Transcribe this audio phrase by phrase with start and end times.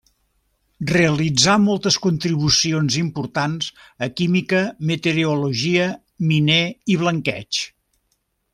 [0.91, 3.67] Realitzà moltes contribucions importants
[4.07, 5.87] a química, meteorologia,
[6.33, 6.61] miner
[6.95, 7.65] i blanqueig.